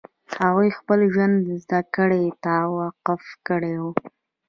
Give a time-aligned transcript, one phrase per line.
[0.39, 3.85] هغو خپل ژوند زدکړې ته وقف کړی و